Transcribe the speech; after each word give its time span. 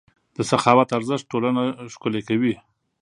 د 0.37 0.37
سخاوت 0.49 0.89
ارزښت 0.97 1.25
ټولنه 1.31 1.61
ښکلې 1.93 2.21
کوي. 2.27 2.53